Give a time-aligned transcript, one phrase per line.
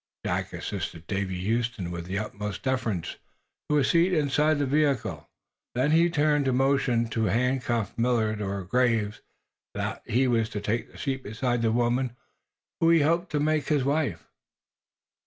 [0.25, 3.17] Jack assisted Daisy Huston, with the utmost deference,
[3.69, 5.29] to a seat inside the vehicle.
[5.75, 9.21] Then he turned to motion to handcuffed Millard or Graves
[9.75, 12.15] that he was to take the seat beside the woman
[12.79, 14.27] he had hoped to make his wife.